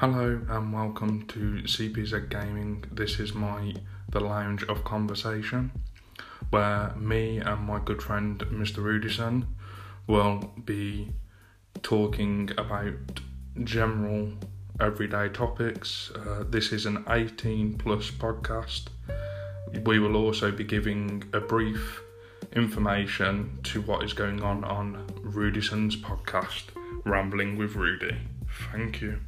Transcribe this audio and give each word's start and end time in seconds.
Hello 0.00 0.38
and 0.50 0.74
welcome 0.74 1.26
to 1.28 1.62
CPZ 1.62 2.28
Gaming. 2.28 2.84
This 2.92 3.18
is 3.18 3.32
my 3.32 3.72
the 4.10 4.20
lounge 4.20 4.62
of 4.64 4.84
conversation, 4.84 5.72
where 6.50 6.94
me 6.98 7.38
and 7.38 7.62
my 7.62 7.78
good 7.78 8.02
friend 8.02 8.38
Mr. 8.50 8.84
Rudison 8.84 9.46
will 10.06 10.52
be 10.66 11.14
talking 11.82 12.50
about 12.58 13.20
general 13.64 14.32
everyday 14.80 15.30
topics. 15.30 16.10
Uh, 16.10 16.44
this 16.46 16.72
is 16.72 16.84
an 16.84 17.02
18 17.08 17.78
plus 17.78 18.10
podcast. 18.10 18.88
We 19.82 19.98
will 19.98 20.16
also 20.16 20.50
be 20.50 20.64
giving 20.64 21.24
a 21.32 21.40
brief 21.40 22.02
information 22.52 23.60
to 23.62 23.80
what 23.80 24.04
is 24.04 24.12
going 24.12 24.42
on 24.42 24.62
on 24.62 25.06
Rudison's 25.22 25.96
podcast, 25.96 26.64
Rambling 27.06 27.56
with 27.56 27.76
Rudy. 27.76 28.18
Thank 28.70 29.00
you. 29.00 29.20